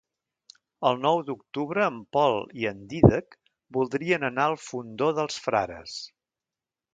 El 0.89 0.95
nou 1.01 1.19
d'octubre 1.27 1.83
en 1.89 1.99
Pol 2.17 2.37
i 2.61 2.65
en 2.69 2.79
Dídac 2.93 3.37
voldrien 3.79 4.27
anar 4.31 4.49
al 4.53 4.59
Fondó 4.71 5.11
dels 5.21 5.39
Frares. 5.45 6.01